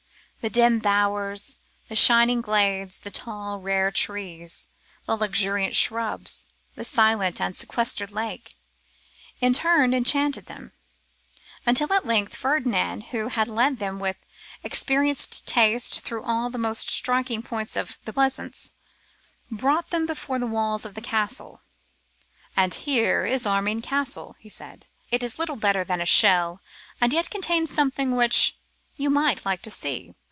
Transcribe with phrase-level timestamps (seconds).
[0.41, 1.57] The dim bowers,
[1.87, 4.67] the shining glades, the tall rare trees,
[5.05, 8.55] the luxuriant shrubs, the silent and sequestered lake,
[9.39, 10.71] in turn enchanted them,
[11.63, 14.15] until at length, Ferdinand, who had led them with
[14.63, 18.71] experienced taste through all the most striking points of the pleasaunce,
[19.51, 21.61] brought them before the walls of the castle.
[22.57, 26.61] 'And here is Armine Castle,' he said; 'it is little better than a shell,
[26.99, 28.57] and yet contains something which
[28.97, 30.15] you might like to see.